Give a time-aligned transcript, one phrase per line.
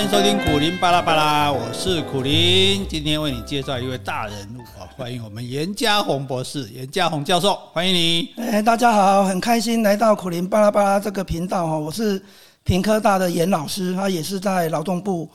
[0.00, 8.30] 欢迎收听苦林巴拉巴拉，我是苦林，今天为你介绍一位大人物啊，欢迎我们严家宏博士、严家宏教授，欢迎你。
[8.38, 12.18] 哎，大家好，很开心来到苦林巴拉巴拉这个频道哈，我是
[12.64, 15.28] 平科大的严老师，他也是在劳动部。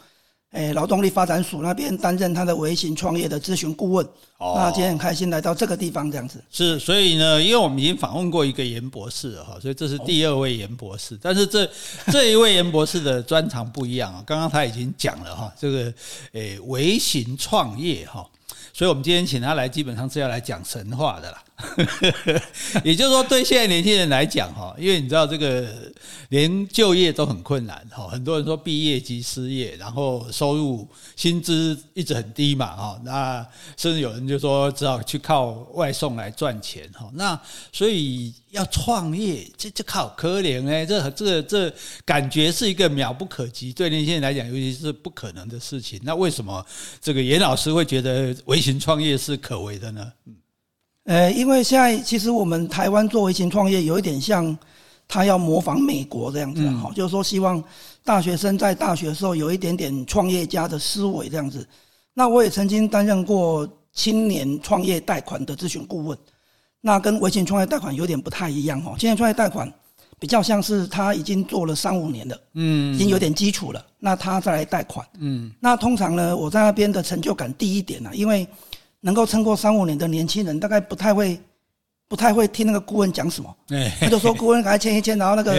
[0.50, 4.08] 哎，劳动力发展署那边担任他的微型创业的咨询顾问。
[4.38, 6.44] 哦，那今天很开心来到这个地方，这样子。
[6.52, 11.18] 是，所以呢，因为我们已经访问过一个严博士了哈，所以这是第二位严博士。
[11.22, 11.70] 但是这
[12.12, 15.94] 这一位严博士的专长不一样啊，刚刚他已经讲了哈，这个
[16.34, 18.28] 诶微型创业哈，
[18.74, 21.42] 所以我们今天请他来，基本上是要来讲神话的啦。
[22.84, 25.66] 也就是说，对现在年轻人来讲，哈，因为你知道这个
[26.28, 37.40] 连就业都很困难，哈，很多人说毕业即失业，然后收入薪资一直很低嘛，哈，那甚至有人就说只好去靠外送来赚钱，哈，那
[37.72, 41.74] 所以要创业，这这靠可怜哎，这这这
[42.06, 46.00] 感觉是一个渺不可及，对年轻人来讲，尤其是不可能的事情。
[46.04, 46.66] 那为什么
[47.02, 50.12] 这个严老师会觉得微型创业是可为的呢？
[50.26, 50.36] 嗯
[51.06, 54.58] 呃，因为现在其实我们台湾做微型创业有一点像，
[55.08, 57.64] 他要模仿美国这样子哈，就是说希望
[58.04, 61.68] 大学生在大学的时候有一点点创业家的思维这样子。
[62.16, 66.16] 那我也曾经担任过青年创业贷款的咨询顾问，
[66.82, 68.96] 那跟微型创业贷款有点不太一样哦。
[69.00, 69.74] 青年创业贷款
[70.20, 78.48] 比较像是他已经做了三五年了，嗯，已经有点基础了，那他再来贷款，嗯，那通常呢，我在那边的成就感低一点呢，因为。
[79.02, 81.40] 能够撑过三五年的年轻人，大概不太会，
[82.08, 83.56] 不太会听那个顾问讲什么。
[84.00, 85.54] 他就说顾问赶快签一签，然后那个。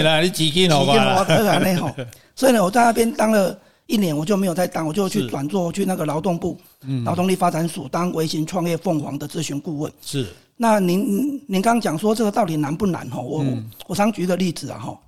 [2.35, 3.57] 所以呢，我在那边当了
[3.87, 6.59] 一年，我就没有再当，我就去转做去那个劳动部
[7.05, 9.93] 劳动力发展署当微型创业凤凰的咨询顾问。
[10.01, 10.27] 是。
[10.57, 13.09] 那您您刚刚讲说这个到底难不难？
[13.11, 13.45] 哈，我
[13.87, 14.99] 我常举一个例子啊，哈，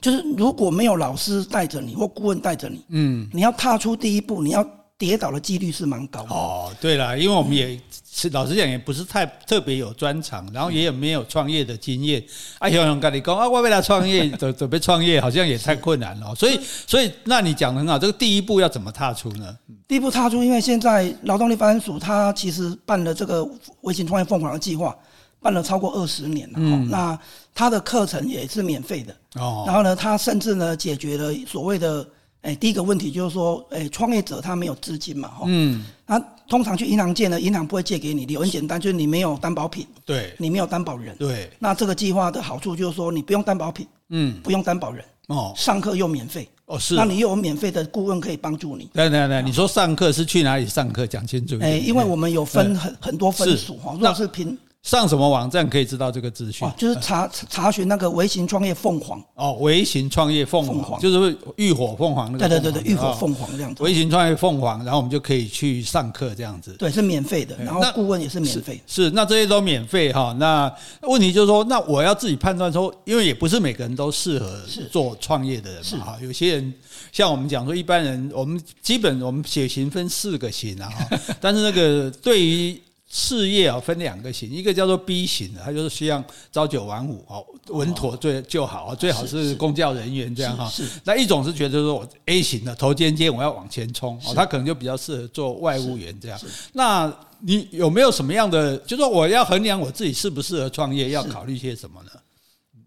[0.00, 4.66] 就是如果没有老师带着你或顾问带着你，嗯，你要踏出第一步，你要。
[5.04, 6.72] 跌倒的几率是蛮高的哦。
[6.80, 7.78] 对了，因为我们也
[8.10, 12.24] 是老实讲，也不是太特别有专长，然后也有没有创业的经验。
[12.58, 16.34] 哎呦，跟你讲啊，我为了创业准准备创业，好像也太困难了。
[16.34, 19.54] 所以，所以那你讲的很好，这个第一步要怎么踏出呢？
[19.86, 23.46] 第一步踏出，因为现在劳动力发展署它其实办了这个
[23.82, 24.96] 微型创业凤凰的计划，
[25.42, 26.54] 办了超过二十年了。
[26.56, 27.18] 嗯，那
[27.54, 29.64] 它的课程也是免费的哦。
[29.66, 32.06] 然后呢，它甚至呢解决了所谓的。
[32.44, 51.06] 哎，第一个问题就是说，哎，创业者他没有资金嘛，哈，嗯，那通常去银行借呢，银行不会借给你，理由很简单，就是你没有担保品，对，你没有担保人，对，那这个计划的好处就是说，你不用担保品，嗯，不用担保人，哦，上课又免费，哦，是，那你又有免费的顾问可以帮助你，对对对，你说上课是去哪里上课？
[51.06, 51.58] 讲清楚。
[51.62, 54.56] 哎，因为我们有分很很多分数哈，如果是凭。
[54.84, 56.70] 上什么网站可以知道这个资讯？
[56.76, 62.46] 就是查查询那个微型创业凤凰哦，微型创业凤凰就是浴火凤凰那个。
[62.46, 63.82] 对对对对，浴火凤凰这样子。
[63.82, 66.74] 微型创业凤凰，然后我们就可以去上课这样子。
[66.78, 68.78] 对，是免费的，然后顾问也是免费。
[68.86, 70.36] 是，那这些都免费哈。
[70.38, 70.70] 那
[71.00, 74.60] 问题就是说，那我要自己判断说，因为也不是每个人都适合
[74.92, 76.18] 做创业的人嘛哈。
[76.20, 76.74] 有些人
[77.10, 80.92] 像我们讲说，一般人我们基本我们血型分四个型啊，
[81.40, 82.78] 但是那个对于。
[83.16, 90.68] 事业啊，分两个型，一个叫做 B 型的，他就是希望朝九晚五哦，稳妥最就好，最好是公教人员这样哈。
[91.04, 96.40] 那一种是觉得说我 A 型的头尖尖，我要往前冲哦，他可能就比较适合做外务员这样。
[96.72, 102.10] 那你有没有什么样的，就是说我要衡量我自己适不适合创业，要考虑些什么呢？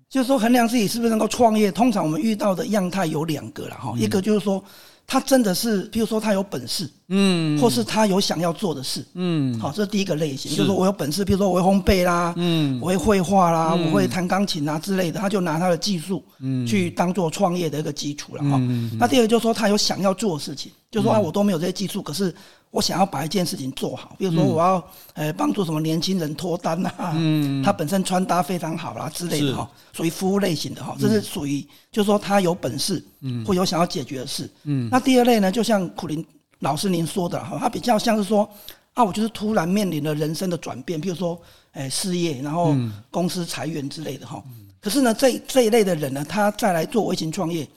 [0.10, 4.64] 就是说衡量自己是不是能够创业，通常我们遇到的样态有两个了哈，一个就是说。
[5.10, 18.58] 他真的是，比如说他有本事，嗯，或是他有想要做的事，嗯，好，这是第一个类型，就是说我有本事，比如说我会烘焙啦，嗯，我会绘画啦，嗯、我会弹钢琴啊之类的，他就拿他的技术，嗯，去当做创业的一个基础了哈。
[18.60, 22.36] 嗯、那第二个就是说他有想要做的事情，就是说啊，我都没有这些技术，可是。
[22.70, 24.84] 我想要把一件事情做好，比如说我要
[25.14, 34.90] 呃帮助什么年轻人脱单啊，嗯，他本身穿搭非常好啦之类的哈，属于服务类型的哈，这是属于就是说他有本事，嗯，会有想要解决的事，嗯。
[34.92, 36.24] 那第二类呢，就像苦林
[36.60, 38.48] 老师您说的哈，他比较像是说
[38.94, 41.40] 啊，我就是突然面临了人生的转变，比如说
[41.72, 42.76] 诶事业，然后
[43.10, 44.44] 公司裁员之类的哈。
[44.82, 47.68] 可是呢，这这一类的人呢，他再来做微型创业，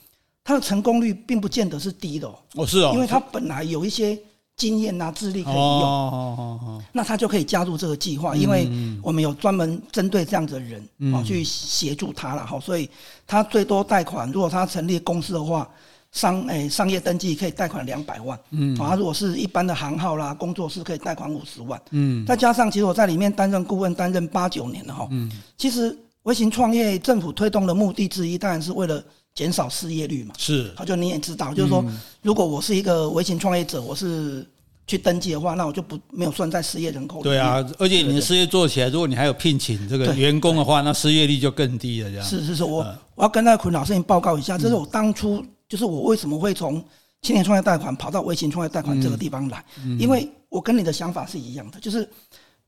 [0.43, 4.19] 他的成功率并不见得是低的哦，是哦，因为他本来有一些。
[4.61, 8.69] 经验啊，智力可以用，那他就可以加入这个计划，因为
[9.03, 12.87] 我们有专门针对这样子的人啊去协助他了哈，所以
[13.27, 15.67] 他最多贷款，如果他成立公司的话，
[16.13, 29.03] 商诶商业登记可以贷款两百万，嗯，啊如果是一般的行号啦，工作室可以贷款五十万，嗯，再加上其实我在里面担任顾问担任八九年了哈，嗯，其实微型创业政府推动的目的之一，当然是为了
[29.35, 30.35] 减少失业率嘛。
[30.39, 31.85] 是，他，就你也知道，就是说，
[32.23, 34.47] 如果我是一个微型创业者，我是
[34.87, 37.23] 去登记的话，那我就不没有算在失业人口里。
[37.25, 42.11] 对啊，而且你的事业做起来，如果你还有聘请这个员工的话，那失业率就更低了。
[42.11, 42.27] 这样。
[42.27, 42.85] 是是是，我
[43.15, 46.83] 我要跟那个坤老师你报告一下，这是我当初就是我为什么会从
[47.23, 49.65] 青年创业贷款跑到微型创业贷款这个地方来，
[49.99, 52.09] 因为我跟你的想法是一样的，就是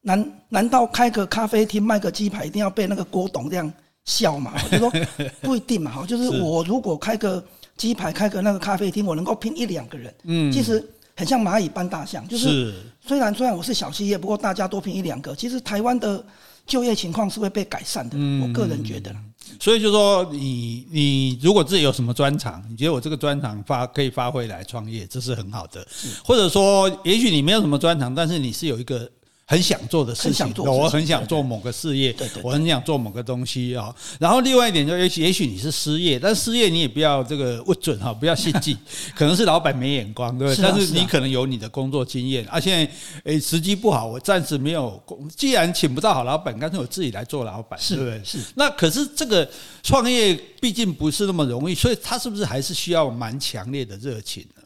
[0.03, 3.73] 难难道开个咖啡厅卖个鸡排一定要被那个郭董这样
[4.05, 4.53] 笑嘛？
[4.71, 4.93] 就说
[5.41, 7.45] 不一定嘛，哈，就是我如果开个
[7.77, 10.85] 鸡排，开个那个咖啡厅，我能够拼一两个人，嗯，其实。
[11.15, 12.75] 很像蚂蚁搬大象，就是
[13.07, 16.25] 虽然虽然我是小企业，不过大家多拼一两个，其实台湾的
[16.67, 18.17] 就业情况是会被改善的。
[18.41, 19.15] 我个人觉得，
[19.61, 25.87] 所以就说你你如果自己有什么专长，你觉得我这个专长发可以发挥来创业，这是很好的。
[26.25, 29.09] 或者说，也许你没有什么专长，但是你是有一个。
[29.53, 33.95] 很想做的事情，我很想做某个事业，我很想做某个东西啊。
[34.19, 38.75] 然后另外一点就，也许也许你是失业，但失业你也不要这个不准哈，不要心急，
[39.15, 40.63] 可能是老板没眼光，对不对？
[40.63, 42.59] 但是你可能有你的工作经验啊。
[42.59, 42.91] 现在
[43.25, 48.23] 诶时机不好，我暂时没有工，既然请不到好老板，干脆我自己来做老板，对不对？
[48.25, 48.39] 是。
[48.55, 49.47] 那可是这个
[49.83, 54.63] 创业毕竟不是那么容易，所以他是不是还是需要蛮强烈的热情呢？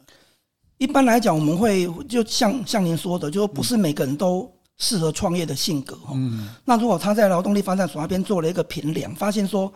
[0.77, 4.49] 一般来讲，我们会就像像您说的，就不是每个人都。
[4.79, 6.15] 适合创业的性格哈，
[6.63, 9.71] 那如果他在劳动力发展所那边做了一个评量，发现说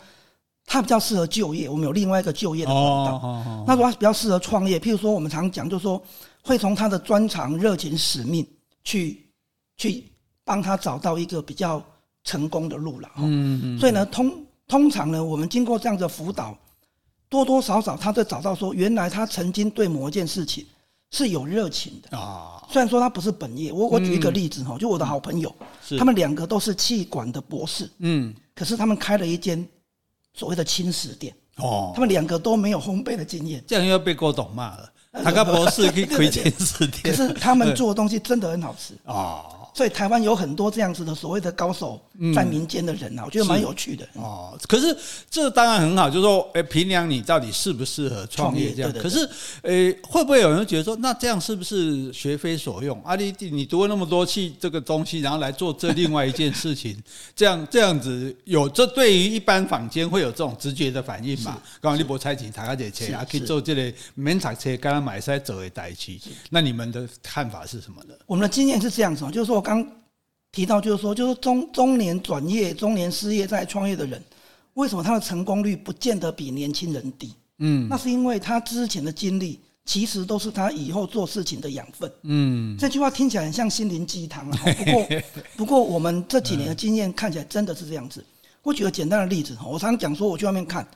[0.66, 3.66] 他比较适合就业，我们有另外一个就业的管道。
[3.68, 6.02] 那如果他比较适合创业，譬如说我们常讲，就是说
[6.44, 8.46] 会从他的专长、热情、使命
[8.84, 9.28] 去
[9.76, 10.06] 去
[10.44, 11.84] 帮他找到一个比较
[12.24, 13.10] 成功的路了。
[13.18, 14.32] 嗯，所以呢，通
[14.68, 16.56] 通常呢，我们经过这样的辅导，
[17.28, 20.64] 多多少少他就找到说，原来他曾经对某一件事情
[21.12, 22.18] 是有热情的。
[22.18, 22.58] 啊。
[22.70, 25.54] 虽然说他不是本业，我我举一个例子哈，就我的好朋友，
[26.00, 29.68] 他们两个都是气管的博士，嗯，可是他们开了一间
[30.34, 34.90] 所谓的轻食店，哦，他们两个都没有烘焙的经验，这样又要被郭董骂了，
[35.22, 38.94] 他个博士可以 开轻食店，可是他们做的东西真的很好吃。
[39.04, 39.44] 啊。
[39.74, 42.00] 所以台湾有很多这样子的所谓的高手
[42.36, 44.58] 在民间的人啊，我觉得蛮有趣的哦。
[44.68, 44.96] 可是
[45.30, 48.92] 这当然很好，就是说，诶，评量你到底适不适合创业这样。
[48.94, 49.28] 可是，
[49.62, 53.02] 诶，会不会有人觉得说，那这样是不是学非所用？
[53.06, 57.02] 阿弟，你读了那么多期这个东西，然后来做这另外一件事情，
[57.34, 61.58] 这样这样子有这对于一般坊间会有这种直觉的反应嘛？
[61.80, 66.20] 刚刚你不采取查个这车，啊，可以做这类免查车，刚刚买赛走的代期。
[66.50, 68.14] 那你们的看法是什么呢？
[68.26, 69.61] 我们的经验是这样子，就是说。
[69.62, 69.86] 刚
[70.52, 74.22] 提到就是说，就是中中年转业、中年失业再创业的人，
[74.74, 77.34] 为什么他的成功率不见得比年轻人低？
[77.60, 82.12] 嗯，那是因为他之前的经历其实都是他以后做事情的养分。
[82.24, 84.60] 嗯，这句话听起来很像心灵鸡汤啊。
[84.78, 85.08] 不过，
[85.58, 88.24] 不过我们这几年的经验看起来真的是这样子。
[88.64, 90.88] 我举个简单的例子，我常常讲说，我去外面看。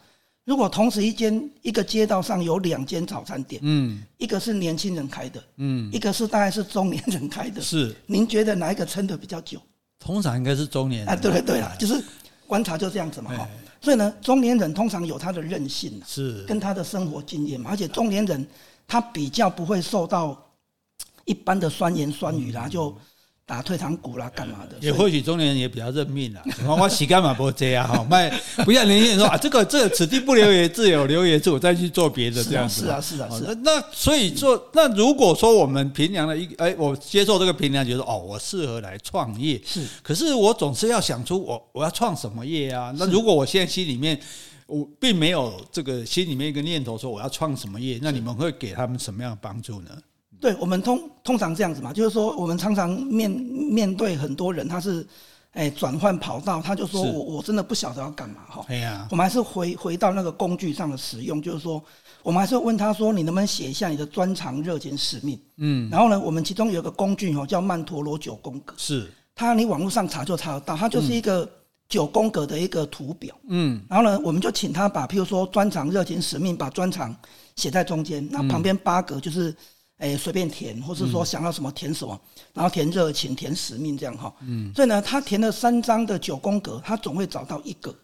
[0.46, 9.60] 如果同时一间一个街道上有两间早餐店，嗯，一个是年轻人开的，嗯，一个是大概是中年人开的，是，您觉得哪一个撑得比较久？
[10.00, 11.10] 通常应该是中年人。
[11.10, 12.00] 啊，对对对了，就是
[12.46, 13.50] 观察就这样子嘛，哈。
[13.82, 18.48] 所以呢，中年人通常有他的韧性，是跟他的生活经验嘛，而且中年人
[18.88, 20.40] 他比较不会受到
[21.26, 22.96] 一般的酸言酸语啦，就。
[23.48, 24.76] 打退堂鼓啦，干嘛的？
[24.82, 26.42] 也或许中年人也比较认命啦。
[26.66, 28.04] 我洗干嘛不这样哈？
[28.10, 28.28] 卖
[28.66, 32.82] 不要年轻人说 啊，这个这个此地不留爷自有留爷处，我再去做别的这样子。
[32.82, 33.56] 是啊，是啊，是啊。
[33.64, 39.62] 那所以做，那如果说我们评量了一个，哎，我接受这个评量，觉得哦，我适合来创业。
[39.64, 39.86] 是。
[40.02, 42.92] 可是我总是要想出我我要创什么业啊？
[42.98, 44.20] 那如果我现在心里面
[44.66, 49.92] 我并没有这个心里面一个念头说我要创什么业，那你们会给他们什么样的帮助呢？
[50.39, 55.06] 对，我们通通常这样子嘛，就是说我们常常面面对很多人，他是
[55.51, 58.65] 哎转换跑道，他就说我我真的不晓得要干嘛哈。
[58.68, 61.82] 对呀，我们还是回回到那个工具上的使用，就是说
[62.22, 65.39] 我们还是问他说，你能不能写一下你的专长、热情、使命？
[65.58, 71.50] 嗯，然后呢，我们其中有一个工具哦，叫曼陀罗九宫格，是它你网络上查就查得到，它就是一个
[71.88, 73.34] 九宫格的一个图表。
[73.48, 77.15] 嗯，然后呢，我们就请他把譬如说专长、热情、使命，把专长
[77.56, 79.56] 写在中间，那旁边八格就是。
[79.98, 84.34] 哎，随便填，或是说想要什么填什么，嗯、然后填热情、填使命这样哈。
[84.42, 84.74] 嗯。
[84.75, 87.96] 所以呢，他填了三张的九宫格，他总会找到一个，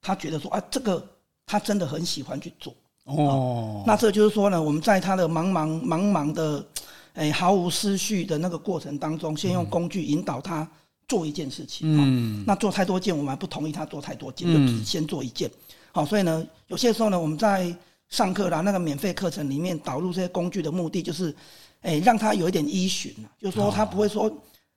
[0.00, 1.06] 他觉得说啊，这个
[1.44, 2.74] 他真的很喜欢去做。
[3.04, 3.84] 哦。
[3.86, 6.66] 那这就是说呢，我们在他的茫茫茫茫的，
[7.12, 10.66] 哎，毫无思绪的那个过程当中，先用工具引导他
[11.06, 11.86] 做一件事情。
[11.86, 12.44] 嗯。
[12.46, 15.50] 那做太多件，我们还不同意他做太多件，就只先做一件。
[15.92, 17.74] 好，所以呢，有些时候呢，我们在
[18.08, 21.34] 上课啦，那个免费课程里面导入这些工具的目的就是，
[21.82, 24.30] 哎，让他有一点依循，就是说他不会说，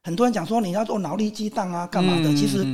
[0.03, 2.33] 很多人讲说你要做脑力激荡啊，干嘛的？
[2.35, 2.65] 其实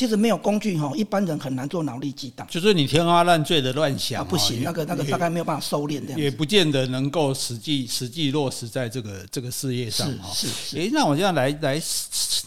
[0.00, 2.46] 其实没有工具哈，一般人很难做脑力激荡。
[2.48, 6.18] 就是你天花乱坠的乱想，不行，那个那个大概没有办法收敛这样。
[6.18, 10.32] 也不见得能够实际实际落实在这个这个事业上哈。
[10.32, 10.78] 是是。
[10.78, 11.82] 诶，那我这样来来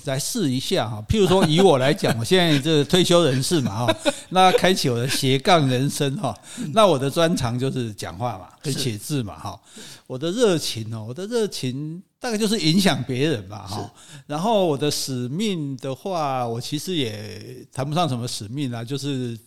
[0.06, 1.00] 来试一下哈。
[1.08, 3.98] 譬如说，以我来讲，我现在这个退休人士嘛哈，
[4.30, 6.36] 那开启我的斜杠人生哈。
[6.74, 9.62] 那我的专长就是讲话嘛，跟写字嘛哈。
[10.08, 12.02] 我的热情哦，我的热情。
[12.24, 13.94] 大概就是影响别人吧，哈。
[14.26, 19.38] 然后我的使命的话，我其实也谈不上什么使命啊，就是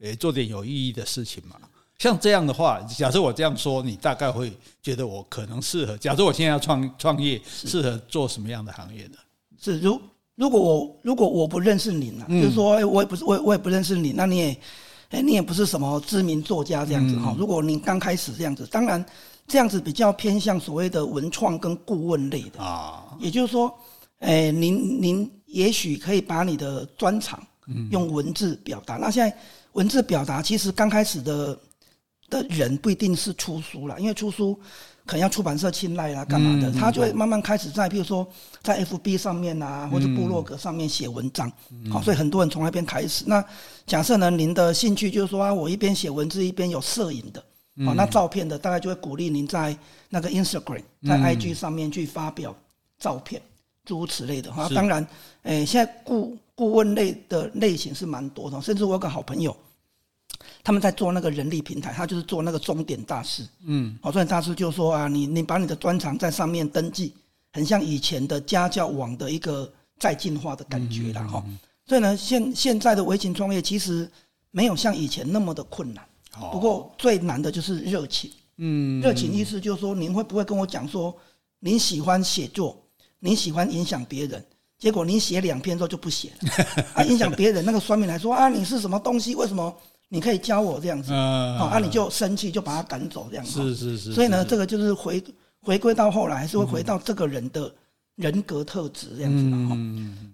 [0.00, 1.56] 诶做点有意义的事情嘛。
[1.98, 4.52] 像这样的话，假设我这样说，你大概会
[4.82, 5.96] 觉得我可能适合。
[5.96, 9.16] 假设我现在要创创业，适合做什么样的行业呢？
[9.58, 9.98] 是如
[10.34, 14.60] 如果我如果我不认识你呢，就是说，我也不是我我也不认识你，那你也
[15.08, 17.34] 诶你也不是什么知名作家这样子哈。
[17.38, 19.02] 如果你刚开始这样子，当然。
[19.48, 23.72] 这样子比较偏向所谓的文创跟顾问类的啊，也就是说，
[24.18, 27.40] 诶，您您也许可以把你的专长
[27.90, 28.96] 用文字表达。
[28.96, 29.36] 那现在
[29.72, 31.58] 文字表达其实刚开始的
[32.28, 34.58] 的人不一定是出书了，因为出书
[35.04, 38.26] 可能要出版社青睐啦，干嘛的，他就会慢慢开始在，譬如说
[38.62, 41.48] 在 FB 上面啊，或者部落格上面写文章。
[41.88, 43.22] 好，所以很多人从那边开始。
[43.28, 43.44] 那
[43.86, 47.40] 假设呢，您的兴趣就是说啊，我一边写文字一边有摄影的。
[47.84, 49.76] 好，那照片的大概就会鼓励您在
[50.08, 52.56] 那个 Instagram，在 IG 上面去发表
[52.98, 53.42] 照片，
[53.84, 54.66] 诸如此类的哈。
[54.74, 55.06] 当然，
[55.42, 59.54] 诶、欸，现在顾顾问类的类型是蛮多的，甚至我有个好朋友，
[60.64, 63.46] 他们在做那个人力平台，他就是做那个终点大师。
[63.66, 67.12] 嗯，好，钟点大师就说啊，你你把你的专长在上面登记，
[67.52, 71.44] 很像以前的家教网的一个再进化的感觉了哈。
[71.84, 74.10] 所以呢，现现在的微型创业其实
[74.50, 76.02] 没有像以前那么的困难。
[76.52, 81.16] 不过最难的就是热情，嗯，热情意思就是说，您会不会跟我讲说，
[81.60, 82.82] 您喜欢写作，
[83.18, 84.44] 您喜欢影响别人，
[84.78, 89.34] 结果您写两篇之后就不写了， 啊，影响别人那个酸民来说啊，你是什么东西？
[89.34, 89.74] 为什么
[90.08, 91.12] 你可以教我这样子？
[91.12, 93.62] 啊，啊，你就生气就把他赶走这样子。
[93.62, 94.12] 是是是。
[94.12, 95.22] 所以呢，这个就是回
[95.60, 97.74] 回归到后来，还是会回到这个人的
[98.14, 99.76] 人格特质这样子的哈。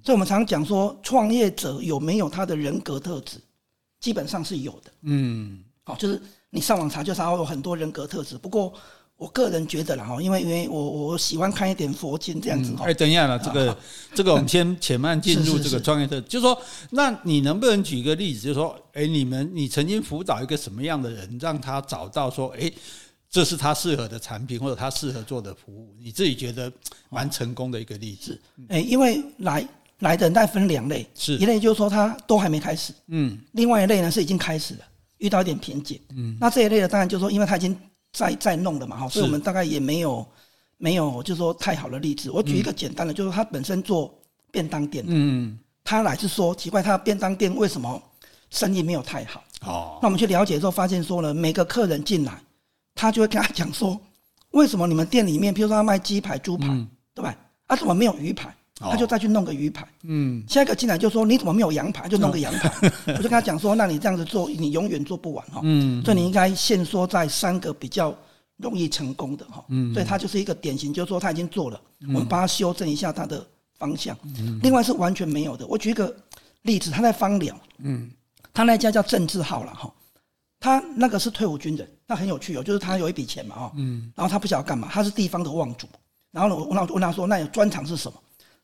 [0.04, 3.38] 所以我们常讲说，创业者有没有他的人格特质，
[4.00, 4.92] 基本上是有的。
[5.02, 5.64] 嗯。
[5.84, 6.20] 好，就是
[6.50, 8.38] 你上网查，就查到有很多人格特质。
[8.38, 8.72] 不过，
[9.16, 12.72] 我个人觉得啦，哈，因为因为我我喜欢看一点佛经这样子。
[12.80, 13.78] 哎、嗯，等一下了，这个
[14.14, 16.28] 这个我们先且慢进入这个创业特质。
[16.28, 16.60] 就是说，
[16.90, 18.40] 那你能不能举一个例子？
[18.40, 22.70] 就是说，哎，你们你曾经辅导一个什么样的人，让他找到说，哎，
[23.30, 25.94] 这是他适合的产品，或者他适合做的服务？
[26.00, 26.72] 你自己觉得
[27.10, 28.40] 蛮成功的一个例子。
[28.68, 29.66] 哎，因为来
[30.00, 34.80] 来的人大概分两类，是一类就是说他都还没开始，嗯，另外一类呢是已经开始了。
[35.22, 37.76] 遇到一点瓶颈，嗯，那这一类的当然就是说，因为他已经
[38.12, 40.26] 在在弄了嘛，哈，所以我们大概也没有
[40.78, 42.28] 没有就是说太好的例子。
[42.28, 44.12] 我举一个简单的，就是他本身做
[44.50, 48.02] 便当店的，嗯，他来是说奇怪，他的便当店为什么
[48.50, 49.44] 生意没有太好？
[49.64, 52.42] 哦，那我们去了解之后发现说呢，每个客人进来，
[52.96, 53.98] 他就会跟他讲说，
[54.50, 56.66] 为什么你们店里面，比如说他卖鸡排、猪排，
[57.14, 57.32] 对吧？
[57.68, 58.52] 啊，怎么没有鱼排？
[58.80, 62.08] 他就再去弄个鱼排，嗯，下一个进来就说，你怎么没有羊排？
[62.08, 62.70] 就弄个羊排。
[63.12, 65.60] 我就跟他讲说，那你这样子做，你永远做不完哈。
[65.62, 68.12] 嗯，所以你应该限缩在三个比较
[68.56, 69.64] 容易成功的哈。
[69.68, 73.46] 嗯，所以他就是一个典型，就是说他已经做了，我们帮他修正一下他的
[73.78, 74.16] 方向。
[74.38, 75.66] 嗯，另外是完全没有的。
[75.66, 76.12] 我举一个
[76.62, 78.10] 例子，他在芳寮，嗯，
[78.52, 79.92] 他那家叫郑志浩了哈。
[80.58, 85.86] 他那个是退伍军人，那很有趣哦，就是他有一笔钱嘛哈，嗯，然后他不晓得干嘛，他是地方的望族，
[86.30, 88.18] 然后呢，我那我问他说，那有专长是什么？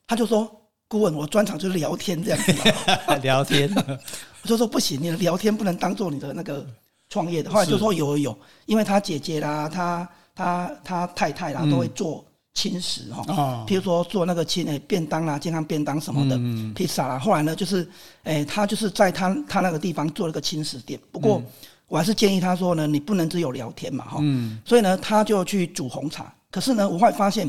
[0.09, 0.51] 他就说
[0.89, 2.51] ：“顾问，我专长就是聊天这样子。
[3.21, 3.71] 聊天，
[4.41, 6.65] 我就说不行，你的聊天不能当做你的那个
[7.09, 7.51] 创业的。
[7.51, 12.25] 后来就说有有有，因为他姐姐啦，他他他太太啦，都会做
[12.55, 17.19] 轻食哈，嗯、譬如说做那个轻诶便当啦，健康便当什么的，嗯、披萨啦。
[17.19, 17.87] 后来呢，就是
[18.23, 20.99] 诶，他就是在他他那个地方做了个轻食店。
[21.11, 21.39] 不过
[21.87, 24.17] 我还是建议他说呢，你不能只有聊天嘛哈。
[24.21, 26.33] 嗯、所以呢，他就去煮红茶。
[26.49, 27.47] 可是呢，我会发现。”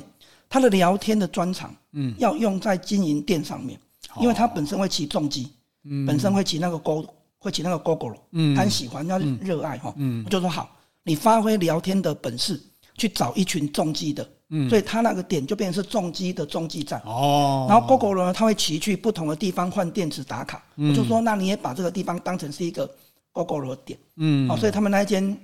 [0.50, 3.78] 他的聊天的专长，嗯，要用在经营店上面，
[4.20, 5.48] 因为他本身会骑重机，
[5.84, 7.06] 嗯，本身会骑那个 Go，
[7.38, 10.68] 会骑那个 Gogoro，嗯，他很喜欢，他热爱哈，嗯，我就说好，
[11.04, 12.60] 你发挥聊天的本事，
[12.96, 22.92] 去找一群重机的，嗯，所以他那个点就变成是重机的中继站，哦，然后 Gogoro 呢，他会骑去不同的地方换电池打卡，我就说，那你也把这个地方当成是一个
[23.32, 25.38] Gogoro 的点，嗯，好，所以他们那一间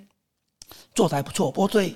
[0.96, 1.94] 做的还不错，不过最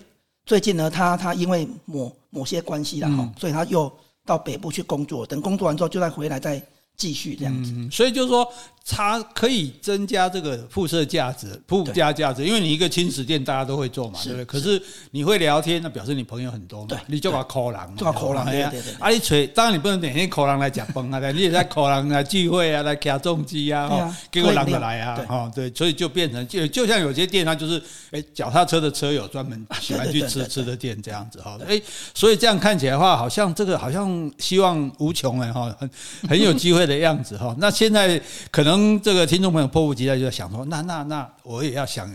[0.51, 3.89] 最近呢，他他因为某某些关系了哈，嗯、所以他又
[4.27, 5.25] 到北部去工作。
[5.25, 6.61] 等工作完之后，就再回来再
[6.97, 7.71] 继续这样子。
[7.77, 8.53] 嗯、所以就是说，
[8.89, 14.45] 它可以增加这个附设价值、附加价值，因为你一个轻食店大家都会做嘛，对不对？
[14.45, 14.83] 可是
[15.13, 18.93] 你会聊天，那表示你朋友很多嘛，你就把口狼，就把口狼，对对对。
[18.99, 31.81] 啊，你吹，当然你不能每天口狼来讲崩啊， 你也在口狼来聚会啊，来卡重机啊，哈，给我狼的来啊，哈，对，所以就变成就就像有些店它就是，哎，脚踏车的车友专门喜欢去吃吃的店这样子哈，哎，
[32.13, 35.89] 所以这样看起来的话，好像这个好像希望无穷哎哈，很
[36.29, 37.55] 很有机会的样子哈。
[37.59, 38.21] 那现在
[38.51, 38.80] 可能。
[39.03, 42.09] 这个听众朋友迫不及待就在想说，那那那我也要想，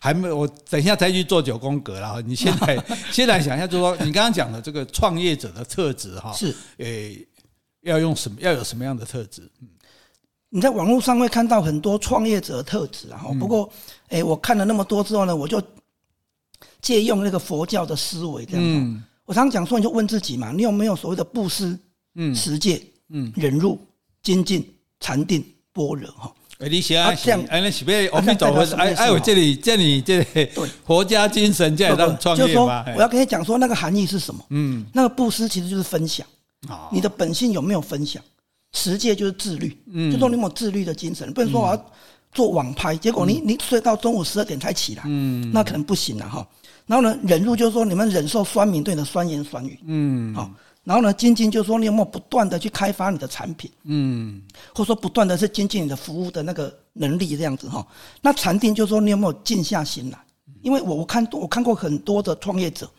[0.00, 2.20] 还没我等一下再去做九宫格了。
[2.22, 7.26] 你现在现在想一下，就是说你刚刚讲的这个创业者的特质哈，是诶，
[7.82, 8.38] 要用什么？
[8.40, 9.42] 要有什么样的特质？
[9.60, 9.68] 嗯，
[10.50, 13.24] 你在网络上会看到很多创业者的特质啊。
[13.38, 13.70] 不过
[14.08, 15.62] 诶，我看了那么多之后呢，我就
[16.80, 18.62] 借用那个佛教的思维这样。
[18.62, 21.78] 嗯，我常常讲说，你就问自己嘛，你有没有所谓的布施、
[22.14, 23.78] 嗯，持戒、嗯，忍辱、
[24.22, 24.68] 精进、
[25.00, 25.44] 禅定。
[25.72, 28.76] 般若哈，哎，你想啊，这样，哎，那是不是阿弥陀佛？
[28.76, 30.22] 哎哎，我这里这里这
[30.86, 32.84] 佛家精神这样让创业嘛？
[32.94, 34.44] 我要跟你讲说，那个含义是什么？
[34.50, 36.26] 嗯，那个布施其实就是分享。
[36.92, 38.22] 你的本性有没有分享？
[38.72, 39.76] 持戒就是自律。
[39.92, 41.32] 嗯，就说你有自律的精神？
[41.32, 41.90] 不能说我要
[42.32, 46.46] 做网拍，结果你你睡到中午十二点才起来，嗯，那可能不行了哈。
[46.86, 50.50] 然后呢，忍辱就是说你们忍受酸民对你的酸言酸语，嗯，好。
[50.84, 54.42] 然后呢，精进就是说你有没有不断的去开发你的产品，嗯，
[54.74, 57.86] 或者说不断的是精进你的服务的那个能力这样子哈。
[58.20, 60.18] 那禅定就是说你有没有静下心来？
[60.60, 62.90] 因为我我看我看过很多的创业者，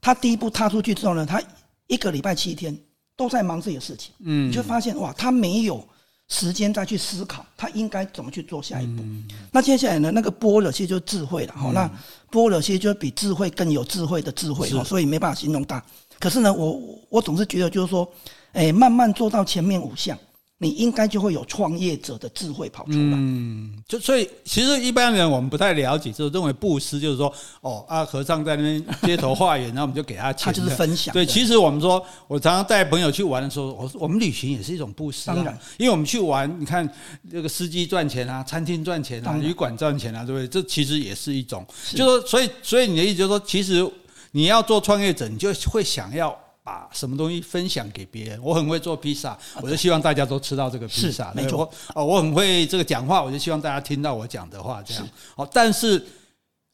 [0.00, 1.42] 他第一步踏出去之后呢，他
[1.88, 2.76] 一个礼拜七天
[3.16, 5.84] 都在忙自己的事情，嗯，你就发现哇，他没有
[6.28, 9.02] 时间再去思考他应该怎么去做下一步。
[9.50, 11.70] 那接下来呢，那个波若其实就是智慧了哈。
[11.72, 11.90] 那
[12.30, 15.84] 波若其实就是比智慧更有智慧的智慧哈，所以没办法形容大。
[16.24, 18.10] 可是呢，我我总是觉得，就是说，
[18.54, 20.18] 哎，慢慢做到前面五项，
[20.56, 22.96] 你应该就会有创业者的智慧跑出来。
[22.96, 30.46] 嗯，就所以其实一般人我们不太了解，就认为布施就是说，哦啊，和尚在那边街头化缘， 然后我们就给他钱。
[30.46, 31.12] 他就是分享。
[31.12, 35.26] 对，其实我们说，我常常带朋友去玩的时候，我我们旅行也是一种布施。
[35.26, 36.90] 当然，因为我们去玩，你看
[37.30, 40.48] 这个司机赚钱啊，餐厅赚钱啊，旅馆赚钱啊，对不对？
[40.48, 43.86] 这其实也是一种，就说，所以所以你的意思就是说，其实。
[44.34, 48.42] 你要做创业者，你就会想要把什么东西分享给别人。
[48.42, 51.32] 我很会做披萨，我就希望大家都吃到这个披萨。
[51.34, 54.82] 没错，哦，我很会这个讲话，我就希望大家听到我讲的话。
[54.82, 56.04] 这样，好，但是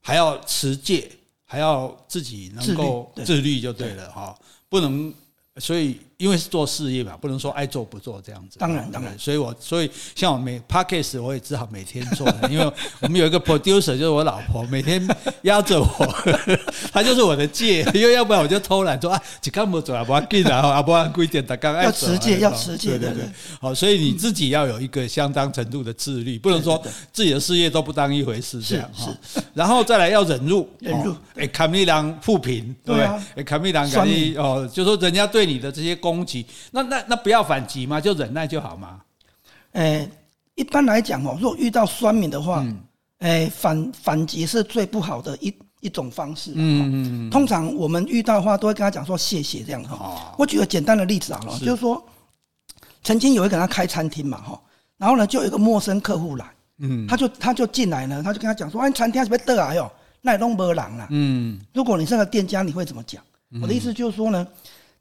[0.01, 1.11] 还要持戒，
[1.45, 4.35] 还要自己能够自律就对了哈，
[4.69, 5.13] 不能。
[5.57, 8.59] 所以，因为是做事业嘛，不能说爱做不做这样子。
[8.59, 9.19] 当然，当然。
[9.19, 15.05] 所以我，所以像我每 podcast 我也只好每天做，因为我们有一个 producer 就是我老婆，每天
[15.43, 15.89] 压着我，
[16.95, 23.25] 她就是我的戒，因为要不然我就偷懒说啊，只干不做啊，不要紧啊，啊不然规点的刚刚要持戒，要持戒，对对对。
[23.61, 26.81] 好，所以你自己要有一个相当程度的自律，不能说
[27.13, 29.13] 自己的事业都不当一回事这样哈。
[29.53, 31.13] 然后再来要忍辱，忍辱。
[31.35, 33.09] 哎，卡米郎负评，对不对？
[33.35, 35.41] 哎，卡米郎赶紧哦，就说人家对。
[35.41, 38.01] 对你的这些攻击，那那那不要反击嘛？
[38.01, 39.01] 就忍耐就好嘛？
[39.73, 40.11] 诶，
[40.57, 42.67] 一般来讲哦，如果遇到酸民的话，
[43.19, 46.51] 诶，反反击是最不好的一一种方式。
[46.57, 47.31] 嗯嗯嗯。
[47.31, 50.35] 通常我们遇到的话，都会跟他讲说谢谢这样哈。
[50.37, 52.03] 我举个简单的例子好了，就是说，
[53.05, 54.61] 曾经有一个人他开餐厅嘛哈，
[54.99, 56.47] 然后呢，就有一个陌生客户来，
[56.79, 59.91] 嗯，他就他就进来呢，他就跟他讲说，哎，餐厅是不是得啊哟？
[60.21, 61.07] 那也弄没人了。
[61.11, 63.23] 嗯，如果你是个店家，你会怎么讲？
[63.63, 64.47] 我的意思就是说呢。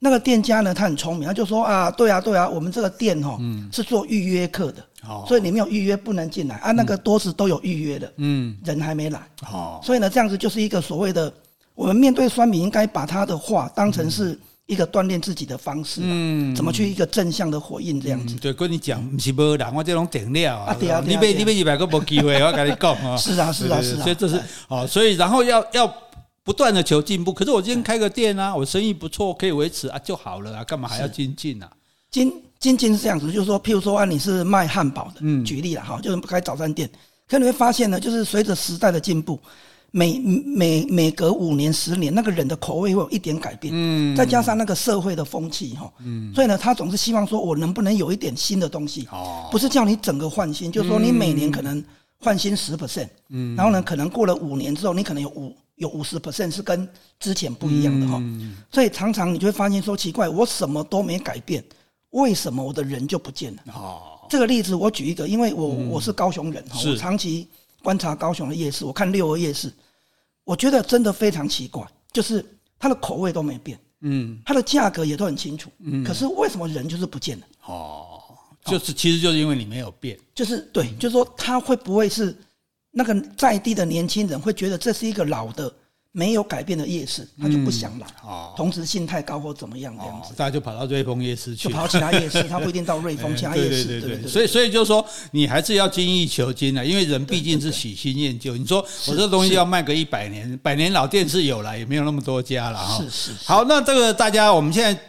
[0.02, 3.38] 那个店家呢，他很聪明，他就说啊，对啊，对啊，我们这个店哦，
[3.70, 4.82] 是做预约客的，
[5.28, 6.72] 所以你没有预约不能进来啊。
[6.72, 9.20] 那个桌子都有预约的，嗯，人还没来，
[9.52, 9.78] 哦。
[9.82, 11.30] 所以呢，这样子就是一个所谓的，
[11.74, 18.36] 我们面对酸民应该把他的话当成是一个锻炼自己的方式，嗯，怎么去一个正向的回应这样子。
[18.36, 25.94] 对，跟你讲，不是没人，我这种顶料啊，对啊，你别你别一百个没机会，我跟你讲 啊，是啊是啊是啊，所以这是啊，所以然后要要。
[26.50, 31.70] 不断的求进步，可是我今天开个店啊，我生意不错，可以维持啊就好了啊，干嘛还要精进啊？
[32.10, 36.90] 精精进是这样子，就是说，譬如说啊，你是卖汉堡的，嗯，举例了哈，就是开早餐店，
[37.28, 39.38] 可你会发现呢，就是随着时代的进步，
[39.92, 51.80] 每每每隔五年、十年，那个人的口味会有一点改变，嗯，再加上那个社会的风气哈，嗯，所以呢，他总是希望说我能不能有一点新的东西，哦，不是叫你整个换新，就是说你每年可能
[52.18, 55.54] 换新十 percent，嗯，然后呢，可能过了五年之后，你可能有五。
[55.80, 56.86] 有五十 percent 是跟
[57.18, 61.64] 之前不一样的哈，嗯、所以常常你就会发现说奇怪，我什么都没改变，
[62.10, 63.62] 为什么我的人就不见了？
[63.72, 67.48] 哦，这个例子我举一个，因为我我是高雄人哈，嗯、我长期
[67.82, 69.72] 观察高雄的夜市，我看六合夜市，
[70.44, 72.44] 我觉得真的非常奇怪，就是
[72.78, 77.46] 它的口味都没变，嗯，它的价格也都很清楚，嗯，可是为什么人就是不见了？
[77.64, 78.18] 哦。
[78.62, 82.36] 就是其实就是因为你没有变，就是对，就是说他会不会是
[82.90, 85.72] 那个在地的年轻人会觉得这是一个老的。
[86.12, 88.06] 没有改变的夜市，他就不想来。
[88.24, 93.84] 哦，同时性太高或怎么样这样子，大家就跑到瑞丰夜市去，就跑其他夜市，他不一定到瑞丰 其他夜市。
[93.84, 98.56] 对对对，所以所以就是说，你还是要精益求精的，因为人毕竟是喜新厌旧。
[98.56, 103.00] 你说我这东西要卖个一百年，百年老店是有了，也没有那么多家了哈。
[103.04, 103.32] 是是。
[103.44, 105.00] 好，那这个大家我们现在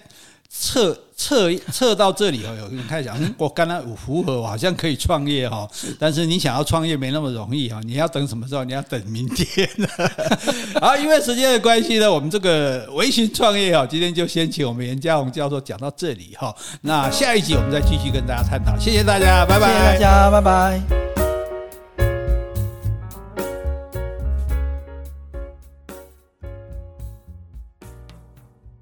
[0.50, 0.96] 测。
[1.22, 5.68] 测测到这里哦，有人开始讲， 我刚刚符合，我好像可以创业哈。
[6.00, 8.64] 但是你想要创业没那么容易哈，你要等什么时候？
[8.64, 9.70] 你要等明天。
[10.82, 16.56] 好，因为时间的关系呢，我们这个微型创业哈，今天就先请我们袁家宏教授讲到这里哈。
[16.82, 18.76] 那下一集我们再继续跟大家探讨。
[18.80, 19.68] 谢谢大家，拜拜。
[19.68, 21.11] 谢谢大家，拜拜。